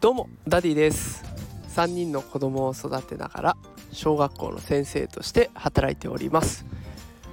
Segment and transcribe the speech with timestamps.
[0.00, 1.24] どうもダディです。
[1.74, 3.56] 3人の子供を育てながら
[3.90, 6.64] 小学校の先生として働いております。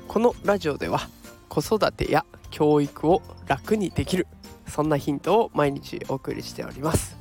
[0.07, 1.01] このラジオでは
[1.47, 4.25] 子育てや教育を楽にできる
[4.65, 7.15] そんなヒントを毎日お送りしております。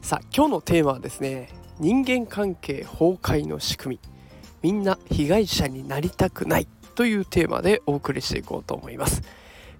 [0.00, 4.00] さあ今日のテーマはですね人間関係崩壊の仕組
[4.62, 4.70] み。
[4.70, 9.20] みんな被害者になりたくないというテーマでお送りしていこうと思います。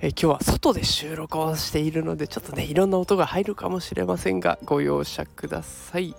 [0.05, 6.14] え今日は外で収録をしているのでちょっとねいろんな音が入るかもしれませんがご容赦ください。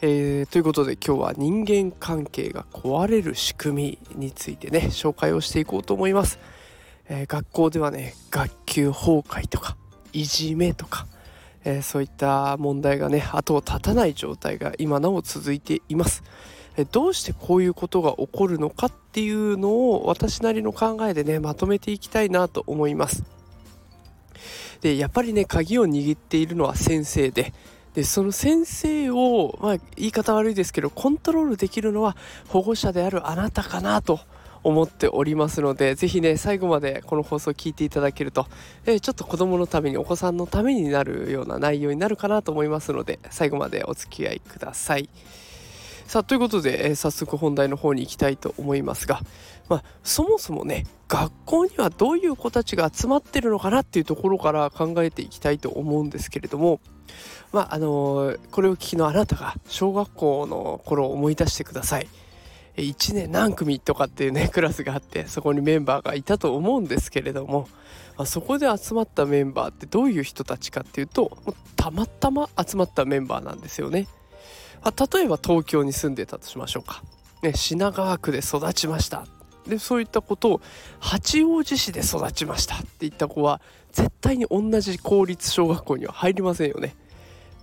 [0.00, 6.40] えー、ということで今日は人間関係が壊れる仕組みについてね紹介をしていこうと思います。
[7.08, 9.76] えー、学校ではね学級崩壊とか
[10.12, 11.06] いじめとか、
[11.64, 16.24] えー、そういった問題がね後を絶たない状態が今なお続いています。
[16.84, 23.24] どうしてこういうことが起こるのかっていうのを私なりの考えでねまとめていきたいなと思います。
[24.82, 27.54] でやっぱりね鍵を握っているのは先生で
[27.94, 32.14] でその先生を、まあ、言い方悪いですけどコントロールできるのは
[32.48, 34.20] 保護者であるあなたかなと
[34.62, 38.46] 思っておりますので是非ね最後までこの放送を聞いていただけると、
[38.84, 45.08] えちょっと子供のためにお子さんのためになるような内容になるかなと思いますので最後までお付き合いください。
[46.06, 49.20] さあということで、えー、早速本題の方に行きたいと思いますが、
[49.68, 56.80] まあ、そもそもね学校にはどういう子たちが集まってるのかなっていうところから考えていきたいと思うんですけれども、
[57.52, 62.08] まああのー、これを聞きのあなたが小学校の頃を思い出してください。
[62.76, 67.68] 1年何組とかっていうね クラスがあってそこにメンバーがいたと思うんですけれども、
[68.16, 71.36] まあ、そこで集まったメンバーってどういう人たちかっていうと
[71.74, 74.06] たまたま集まったメンバーなんですよね。
[74.86, 77.02] あ例えば東京に住んでたとしましょうか、
[77.42, 79.26] ね、品川区で育ちました
[79.66, 80.60] でそういったことを
[81.00, 83.60] 八王子市で育ちましたっていった子は
[83.90, 86.94] 絶対に同じ公立小学校には入りませんよね。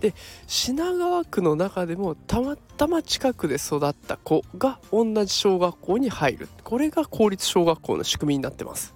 [0.00, 0.12] で
[0.46, 8.94] 品川区の中でもたまたま近くで育った子が同じ小学校に入るこれが公立小学校の仕組みになってます。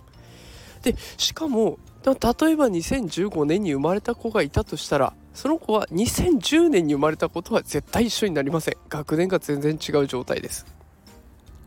[0.83, 8.77] でしかも例えば2015年に生まれた子がいたとしたらその子は2010年に生まれたことは絶対一緒になりません。
[8.89, 10.67] 学年が全然違う状態です。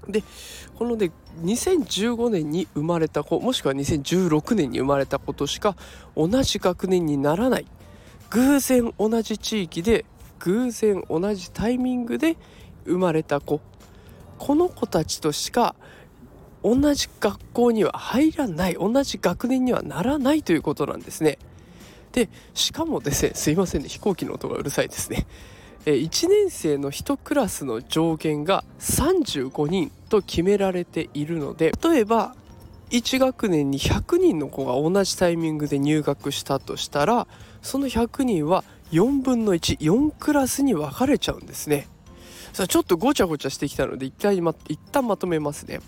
[0.10, 0.24] で
[0.76, 1.10] こので
[1.44, 5.78] 2015年に生まれた子もしくは2016年に生まれた子としか
[6.18, 7.66] 同じ学年にならない。
[8.32, 10.04] 偶然同じ地域で
[10.40, 12.36] 偶然同じタイミングで
[12.84, 13.62] 生まれた子。
[14.38, 15.76] この子たちとしか
[16.62, 21.38] 同じ学校には入らない同じ学年にはならないということなんですね。
[22.12, 25.26] でしかもですねすいませんね飛行機の音がうるさいですね。
[25.86, 32.36] 1年生の1クラスの上限が35人と決められているので例えば
[32.92, 37.26] 1学年に100人の子が同じタイミングで入学したとしたら
[37.64, 41.88] その100人は4分の14クラスに分かれちゃうんですね。
[42.54, 45.80] さあちょっとごちゃごちゃしてきたので一回、ま、一旦まとめますね。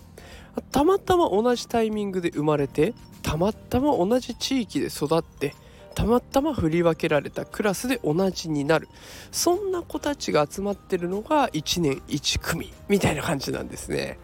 [0.72, 5.56] たまたま同じタイミングで生まれてたまたま同じ地域で育って
[5.96, 8.88] たまたま振り分けられたクラスで同じになる。
[9.32, 14.18] そんな子たちが集まってるのが1年1組みたいな感じなんですね。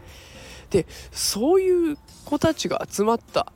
[0.70, 3.52] でそういう子たちが集まった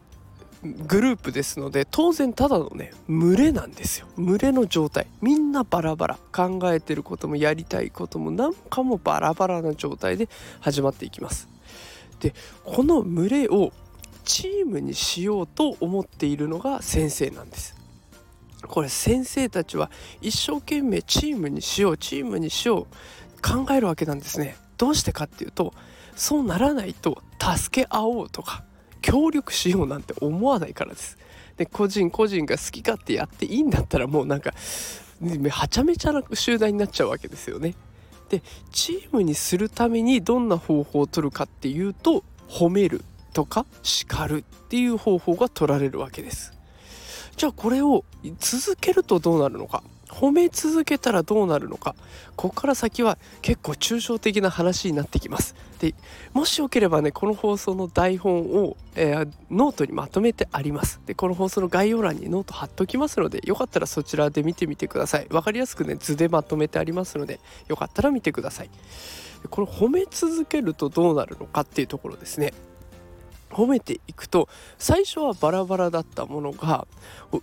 [0.87, 4.07] グループですので当然ただのね群れなんですよ。
[4.17, 5.07] 群れの状態。
[5.21, 6.17] みんなバラバラ。
[6.31, 10.29] 考えてることもやりたいことも何かもバラバラな状態で
[10.61, 11.47] 始まっていきます。
[12.19, 13.73] でこの群れを
[14.23, 17.82] チームにしようと思っているのが先生なんです。
[18.67, 19.91] これ先生たちは
[20.21, 22.85] 一生懸命チームにしようチームにしよう
[23.41, 24.55] 考えるわけなんですね。
[24.77, 25.73] どうしてかっていうと
[26.15, 28.63] そうならないと助け合おうとか
[29.01, 31.17] 協力しようなんて思わないからです。
[31.57, 34.53] で個人個人が好き勝手やっていいんだったらもうなんか
[35.49, 37.75] はちゃめちゃな集団になっちゃうわけですよね。
[38.29, 38.41] で
[38.71, 43.03] チームにするためにどんな方法を取るかっていうと褒める
[43.33, 46.53] とか叱るっていう方法が取られるわけです。
[47.35, 48.05] じゃあこれを
[48.39, 49.83] 続けるとどうなるのか？
[50.09, 51.95] 褒め続けたらどうなるのか？
[52.35, 55.55] ここから先は結構抽象的な話になってきます。
[55.79, 55.95] で
[56.33, 61.01] もしよければねこの放送の台本を、えー、ノートにまとめてあります。
[61.07, 65.25] でこの放送の概要欄にノート貼っときますのでよかったらそちらで見てみてください。
[65.29, 68.69] 分かりやすくね図でまとめてありますのでよかったら見てください。
[69.49, 72.53] この褒め続けるとどうなるのかっていうところですね。
[73.53, 76.87] 褒めていくと最初はバラバラだったものが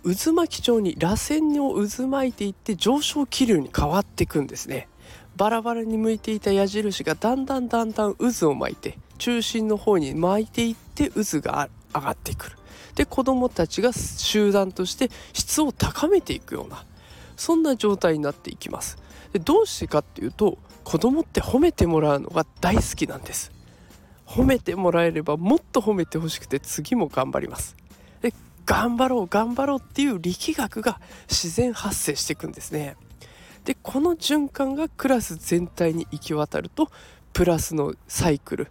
[0.03, 4.87] 渦巻き状に螺旋を渦巻いていって上昇気流に変わっていくんですね。
[5.35, 12.57] バラバラに向いていた矢印がだんだんだんだん渦を巻いて中心の方に巻いていって渦が上がってくる。
[12.95, 16.85] で子どもたちが集団として質を高めていくような
[17.37, 18.97] そんな状態になっていきます。
[19.31, 23.51] でどうしてかっていうと子供って褒めてもらうのが大好きなんです。
[24.31, 27.75] 褒めてもらえればもっと褒めてほしくて次も頑張ります。
[28.21, 28.33] で
[28.65, 32.95] 頑張ろう頑張ろうっていう力学が自然発生していくんですね。
[33.65, 36.89] でこの循環がクラス全体に行き渡ると
[37.33, 38.67] プラスのサイクル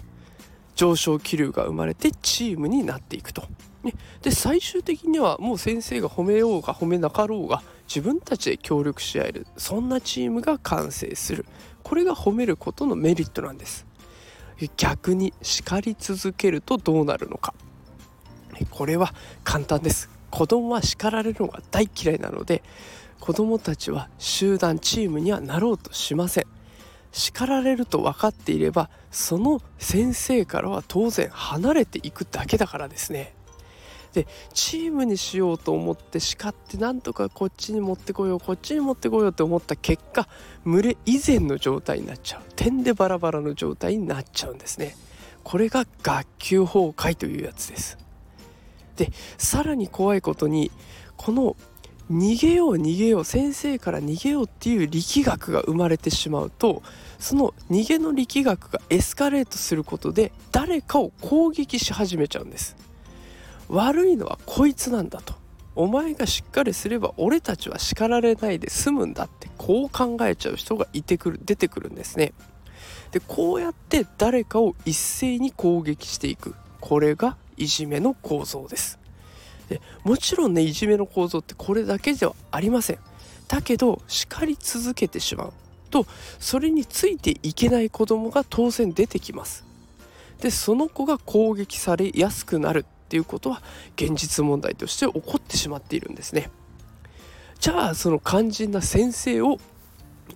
[0.74, 3.42] 上昇気流が生まれてチームになっていくと。
[3.82, 3.92] ね、
[4.22, 11.44] で最終的にはもう先生が褒めようが褒めなかろうが自分たちで協力し合えるそんなチームが完成する。
[11.82, 13.89] これが褒めることのメリットなんです。
[14.76, 17.54] 逆に叱り続けるとどうなるのか。
[18.70, 19.14] これは
[19.44, 20.10] 簡単です。
[20.30, 22.62] 子供は叱られるのが大嫌いなので
[23.18, 26.44] 子供たちは集団チームにはなろうとしません。
[27.12, 33.34] 叱られると分かっていればその先生からは当然離れていくだけだからですね。
[34.12, 40.28] でチームにしようと思って叱ってなんとかこっちに持ってこようこっちに持ってこようと思った結果
[40.64, 42.42] 群れ以前の状態になっちゃう。
[42.56, 44.96] 点でバラバラの状態になっちゃうんですね。
[45.42, 47.98] これが学級崩壊というやつです。
[48.96, 50.70] でさらに怖いことに
[51.16, 51.56] この
[52.10, 56.82] 逃げよう逃げよう先生から逃げようっていう力学が生まれてしまうと
[57.20, 62.89] その逃げの力学がエスカレートすることで誰かを攻撃し始めちゃうんです。
[63.70, 65.34] 悪いのはこいつなんだと。
[65.76, 72.32] お前がしっかりすれば俺たちは叱られないで済むんだってこう考えちゃう人がいてくる出てくるんですね。
[73.12, 76.54] でこうやって誰かを一斉に攻撃していく。
[76.80, 78.98] これがいじめの構造です。
[79.68, 82.98] でもちろんねいじめの構造ってこれだけではありません。
[83.46, 85.52] だけど叱り続けてしまう。
[85.90, 86.06] と
[86.40, 89.64] それについていけない子供が当然出てきます。
[90.40, 92.86] でその子が攻撃されやすくなる。
[93.10, 93.60] っていうことは
[93.96, 96.48] 現実問題として起こってしまっているんですね。
[97.58, 99.58] じゃあその肝心な先生を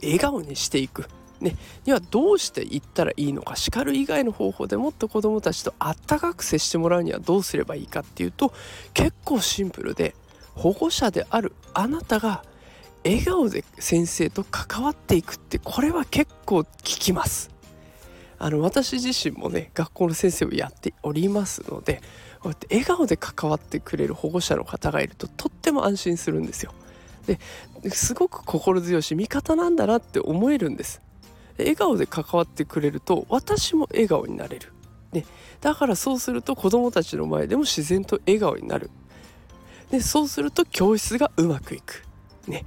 [0.02, 1.04] 笑顔にしていく。
[1.40, 8.52] ね、にはどうしていったらいいのか叱る以外の方法でもっと子どもたちとあったかく接してもらうにはどうすればいいかっていうと
[8.94, 10.14] 結構シンプルで
[10.54, 12.44] 保護者であるあなたが
[13.04, 17.54] 笑顔で先生と関わっていくってこれは結構効きます。
[18.38, 22.02] あの私自身もね学校の先生をやっておりますので
[22.44, 26.74] こうやって笑顔で関わってくれる保護者の方がいるととっても安心するんですよ。
[27.26, 27.38] で
[27.88, 31.00] すごく心強いし味方なんだなって思えるんです。
[31.56, 34.72] 笑顔で関わってくれると私も笑顔になれる、
[35.12, 35.24] ね、
[35.62, 38.90] だからそうすると子どもたちの前でも自然と笑顔になる。
[39.90, 42.04] でそうすると教室がうまくいく、
[42.46, 42.66] ね、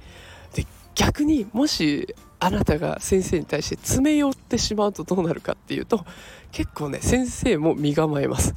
[0.54, 0.66] で
[0.96, 6.04] 逆にもしあなたが先生に対して詰め寄ってしまうとどうなるかっていうと
[6.50, 8.56] 結構ね先生も身構えます。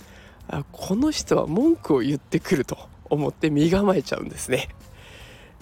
[0.71, 2.77] この人は文句を言ってくると
[3.09, 4.69] 思って身構えちゃうんですね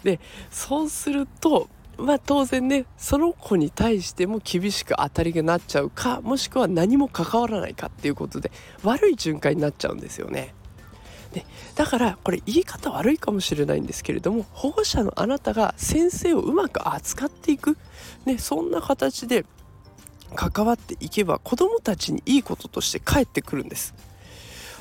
[0.03, 0.19] で
[0.50, 8.51] そうするとまあ当然ねその子に対しても厳しく当たりがなっちゃうかもしくは何も関わらないかっていうことで
[8.83, 10.53] 悪い循環になっちゃうんですよね。
[11.33, 11.45] で
[11.75, 17.77] だからこれ言い方悪いかもしれないんですけれども保護者のあなたが先生をうまく扱っていく、
[18.25, 19.45] ね、そんな形で
[20.33, 23.94] 関わっていけば子どもたちにいいこととして返ってくるんです。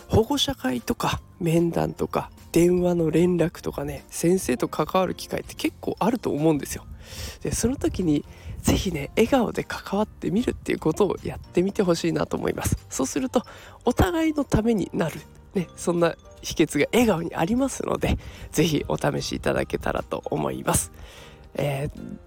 [0.08, 6.85] 保護者会とか面談とか電話の連絡とかね先生と関わる機会って結構あると思うんですよ。
[7.42, 8.25] でその時に
[8.62, 12.76] 是非ね笑顔で関わってみるっていうことをやってみてほしいなと思います。
[12.88, 13.42] そうすると
[13.85, 15.21] お互いのためになる。
[15.54, 18.18] ねそんな秘訣が笑顔にありますので
[18.52, 20.92] 是非お試しいただけたらと思います、
[21.54, 22.18] えー、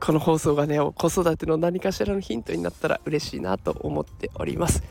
[0.00, 4.82] この放送がね子育ての何かしらのヒントになったら嬉しいなと思っております。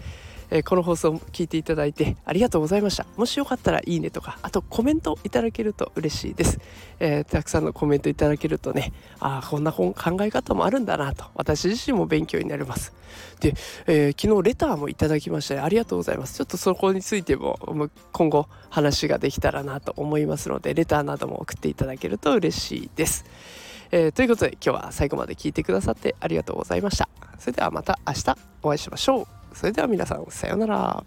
[0.50, 3.06] えー、この放送を聞いていただいてありがとうございました。
[3.16, 6.60] もしよかったらいいねとかあとコメントいただけると嬉しいです、
[7.00, 12.94] えー、たくさんのコメントいただけるとねああこんな考え方もあるんだなと私自身も勉強になります。
[13.40, 13.54] で、
[13.88, 16.36] えー、昨日レターもいただきましてありがとうございます。
[16.36, 23.26] ちょっとそこについても今後話ができたらなと思いますのでレターなども送っていただけると嬉しいです。
[23.92, 27.10] えー、ということで今日は最後まで聞いてくださってありがとうございました。
[27.40, 29.37] それではまた明日お会いしましょう。
[29.58, 31.04] それでは皆さんさようなら。